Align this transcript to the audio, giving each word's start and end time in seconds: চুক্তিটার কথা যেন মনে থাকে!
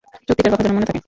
চুক্তিটার 0.27 0.51
কথা 0.53 0.63
যেন 0.65 0.73
মনে 0.75 0.87
থাকে! 0.87 0.99